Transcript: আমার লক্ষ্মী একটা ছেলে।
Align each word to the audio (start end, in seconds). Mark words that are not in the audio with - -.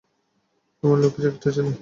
আমার 0.83 0.97
লক্ষ্মী 0.99 1.23
একটা 1.27 1.49
ছেলে। 1.55 1.71